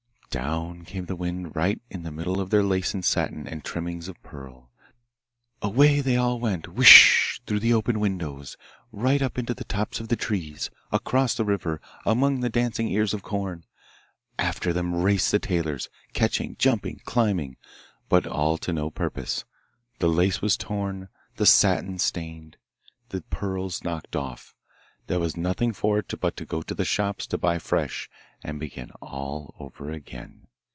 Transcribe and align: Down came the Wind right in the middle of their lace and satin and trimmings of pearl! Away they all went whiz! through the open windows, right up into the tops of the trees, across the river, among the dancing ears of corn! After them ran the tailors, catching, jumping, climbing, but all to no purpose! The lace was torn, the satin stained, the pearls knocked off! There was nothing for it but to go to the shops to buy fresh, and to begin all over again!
Down 0.45 0.85
came 0.85 1.07
the 1.07 1.17
Wind 1.17 1.53
right 1.57 1.81
in 1.89 2.03
the 2.03 2.11
middle 2.11 2.39
of 2.39 2.51
their 2.51 2.63
lace 2.63 2.93
and 2.93 3.03
satin 3.03 3.45
and 3.49 3.65
trimmings 3.65 4.07
of 4.07 4.23
pearl! 4.23 4.69
Away 5.61 5.99
they 5.99 6.15
all 6.15 6.39
went 6.39 6.69
whiz! 6.69 7.41
through 7.45 7.59
the 7.59 7.73
open 7.73 7.99
windows, 7.99 8.55
right 8.93 9.21
up 9.21 9.37
into 9.37 9.53
the 9.53 9.65
tops 9.65 9.99
of 9.99 10.07
the 10.07 10.15
trees, 10.15 10.69
across 10.89 11.35
the 11.35 11.43
river, 11.43 11.81
among 12.05 12.39
the 12.39 12.47
dancing 12.49 12.87
ears 12.87 13.13
of 13.13 13.23
corn! 13.23 13.65
After 14.39 14.71
them 14.71 14.95
ran 14.95 15.19
the 15.31 15.37
tailors, 15.39 15.89
catching, 16.13 16.55
jumping, 16.55 17.01
climbing, 17.03 17.57
but 18.07 18.25
all 18.25 18.57
to 18.59 18.71
no 18.71 18.89
purpose! 18.89 19.43
The 19.99 20.07
lace 20.07 20.41
was 20.41 20.55
torn, 20.55 21.09
the 21.35 21.45
satin 21.45 21.99
stained, 21.99 22.55
the 23.09 23.19
pearls 23.21 23.83
knocked 23.83 24.15
off! 24.15 24.55
There 25.07 25.19
was 25.19 25.35
nothing 25.35 25.73
for 25.73 25.99
it 25.99 26.13
but 26.21 26.37
to 26.37 26.45
go 26.45 26.61
to 26.61 26.73
the 26.73 26.85
shops 26.85 27.27
to 27.27 27.37
buy 27.37 27.59
fresh, 27.59 28.09
and 28.43 28.55
to 28.55 28.59
begin 28.59 28.91
all 29.01 29.53
over 29.59 29.91
again! 29.91 30.47